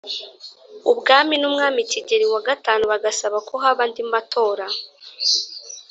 ubwami 0.91 1.35
n 1.37 1.43
umwami 1.49 1.79
Kigeri 1.91 2.25
V 2.31 2.33
bagasaba 2.91 3.37
ko 3.47 3.53
haba 3.63 3.81
andi 3.85 4.03
matora 4.11 4.67